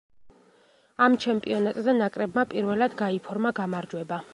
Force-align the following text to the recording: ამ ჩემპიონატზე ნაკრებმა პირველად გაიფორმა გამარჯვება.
ამ 1.07 1.17
ჩემპიონატზე 1.25 1.97
ნაკრებმა 2.01 2.49
პირველად 2.55 2.97
გაიფორმა 3.05 3.55
გამარჯვება. 3.63 4.25